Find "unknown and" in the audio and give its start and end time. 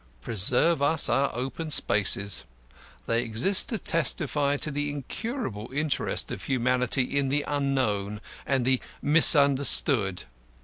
7.47-8.65